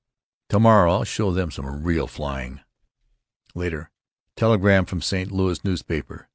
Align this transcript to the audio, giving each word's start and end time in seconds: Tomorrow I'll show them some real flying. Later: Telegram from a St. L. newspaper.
Tomorrow 0.49 0.91
I'll 0.91 1.03
show 1.03 1.31
them 1.31 1.51
some 1.51 1.83
real 1.83 2.07
flying. 2.07 2.61
Later: 3.53 3.91
Telegram 4.35 4.83
from 4.87 4.97
a 4.97 5.01
St. 5.03 5.31
L. 5.31 5.55
newspaper. 5.63 6.27